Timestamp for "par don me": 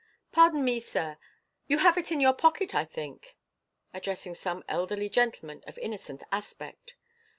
0.31-0.79